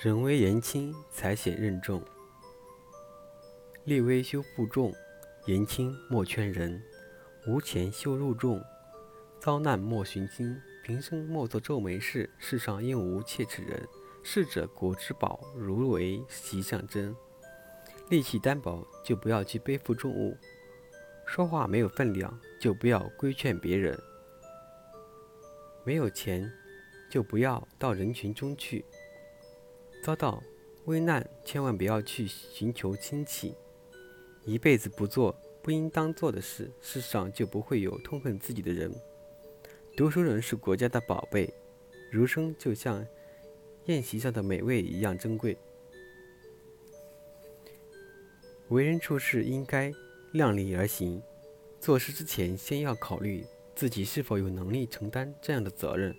[0.00, 2.00] 人微言轻，才显任重；
[3.84, 4.92] 力微修负重，
[5.46, 6.82] 言轻莫劝人。
[7.46, 8.60] 无钱修入众，
[9.38, 10.60] 遭难莫寻亲。
[10.82, 13.88] 平生莫做皱眉事，世上应无切齿人。
[14.24, 17.14] 逝者国之宝，如为席上珍。
[18.08, 20.36] 力气单薄，就不要去背负重物；
[21.24, 23.96] 说话没有分量，就不要规劝别人。
[25.84, 26.52] 没有钱，
[27.12, 28.82] 就不要到人群中去。
[30.02, 30.42] 遭到
[30.86, 33.54] 危难，千万不要去寻求亲戚。
[34.46, 38.90] 一辈子不做不应当做的事，世上就不会有痛恨自己的人。
[39.94, 41.52] 读书人是国家的宝贝，
[42.10, 43.06] 儒生就像
[43.84, 45.54] 宴席上的美味一样珍贵。
[48.70, 49.92] 为人处事应该
[50.32, 51.22] 量力而行，
[51.78, 53.44] 做事之前先要考虑
[53.76, 56.16] 自己是否有能力承担这样的责任。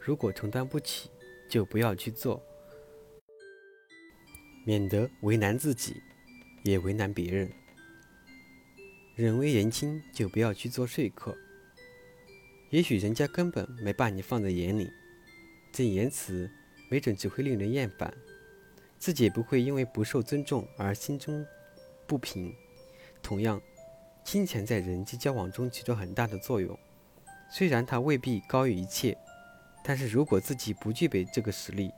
[0.00, 1.10] 如果承担不起，
[1.48, 2.42] 就不要去做。
[4.64, 6.00] 免得为难自己，
[6.64, 7.50] 也为难别人。
[9.14, 11.36] 人微言轻，就不要去做说客。
[12.70, 14.90] 也许人家根本没把你放在眼里，
[15.72, 16.50] 这言辞
[16.90, 18.12] 没准只会令人厌烦，
[18.98, 21.44] 自己也不会因为不受尊重而心中
[22.06, 22.54] 不平。
[23.22, 23.60] 同样，
[24.24, 26.78] 金钱在人际交往中起着很大的作用，
[27.50, 29.16] 虽然它未必高于一切，
[29.82, 31.92] 但是如果自己不具备这个实力，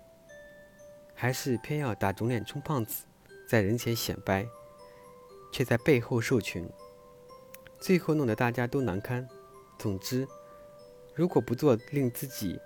[1.14, 3.04] 还是偏要打肿脸充胖子，
[3.46, 4.46] 在人前显摆，
[5.52, 6.68] 却在背后受穷，
[7.78, 9.28] 最后弄得大家都难堪。
[9.78, 10.26] 总之，
[11.14, 12.58] 如果不做令自己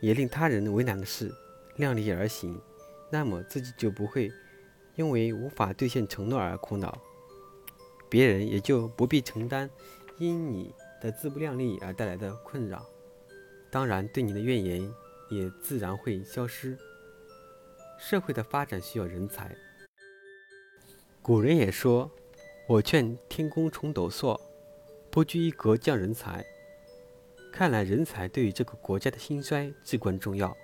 [0.00, 1.32] 也令他人为难的事，
[1.76, 2.60] 量力而行，
[3.10, 4.32] 那么自己就不会
[4.94, 6.96] 因为无法兑现承诺而苦恼，
[8.08, 9.68] 别人也就不必承担
[10.18, 12.86] 因你的自不量力而带来的困扰。
[13.72, 14.86] 当然，对你的怨言
[15.30, 16.76] 也自然会消失。
[17.98, 19.56] 社会的发展需要人才。
[21.22, 22.10] 古人也说
[22.68, 24.38] ：“我劝天公重抖擞，
[25.10, 26.44] 不拘一格降人才。”
[27.50, 30.54] 看来人才对于这个国家的兴衰至关重要，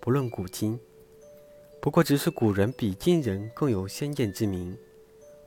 [0.00, 0.80] 不论古今。
[1.78, 4.74] 不过，只是古人比今人更有先见之明，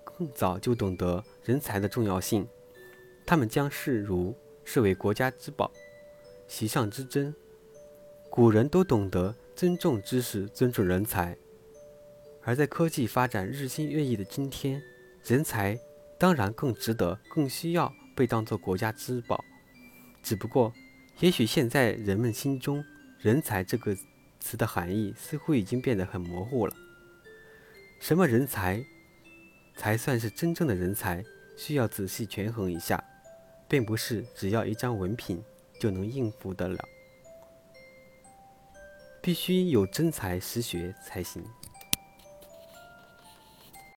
[0.04, 2.48] 更早就懂得人才的重要性。
[3.26, 5.72] 他们将士儒视为国家之宝，
[6.50, 7.34] 席上之珍。
[8.30, 9.34] 古人都懂得。
[9.56, 11.36] 尊重知识，尊重人才。
[12.44, 14.82] 而在科技发展日新月异的今天，
[15.26, 15.78] 人才
[16.18, 19.44] 当然更值得、更需要被当作国家之宝。
[20.24, 20.74] 只不过，
[21.20, 22.82] 也许现在人们心中
[23.20, 23.94] “人才”这个
[24.40, 26.74] 词的含义似乎已经变得很模糊了。
[28.00, 28.82] 什么人才
[29.76, 31.22] 才算是真正的人才？
[31.58, 33.04] 需要仔细权衡一下，
[33.68, 35.44] 并不是只要一张文凭
[35.80, 36.78] 就能应付得了。
[39.22, 41.44] 必须有真才实学才行。